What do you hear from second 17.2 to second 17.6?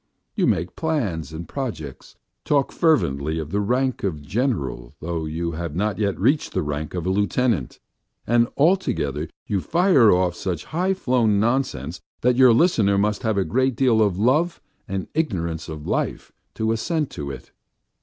it.